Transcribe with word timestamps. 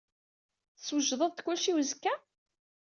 Teswejdeḍ-d 0.77 1.39
kullec 1.45 1.65
i 1.71 1.73
uzekka? 1.79 2.13